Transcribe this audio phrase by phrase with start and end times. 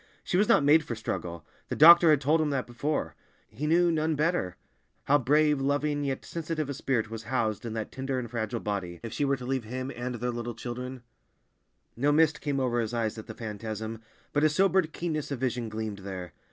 [0.23, 3.13] She was not made for struggle; the doctor had told him that before.
[3.51, 4.55] He knew, none better!
[5.03, 8.99] how brave, loving, yet sensitive a spirit was housed in that tender and fragile body.
[9.03, 11.03] If she were to leave him and their little children—
[11.95, 14.01] No mist came over his eyes at the phantasm,
[14.33, 16.33] but a sobered keenness of vision gleamed there.